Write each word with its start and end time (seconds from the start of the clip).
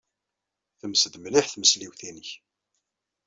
Temsed 0.79 1.13
mliḥ 1.19 1.45
tmesliwt-nnek. 1.47 2.29